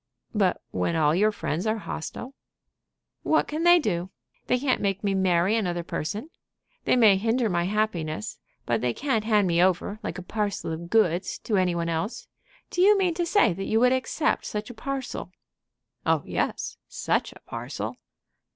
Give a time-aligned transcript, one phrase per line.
[0.33, 2.33] "But when all your friends are hostile?"
[3.21, 4.09] "What can they do?
[4.47, 6.31] They can't make me marry another person.
[6.85, 10.89] They may hinder my happiness; but they can't hand me over, like a parcel of
[10.89, 12.27] goods, to any one else.
[12.71, 15.33] Do you mean to say that you would accept such a parcel?"
[16.03, 17.97] "Oh yes such a parcel!"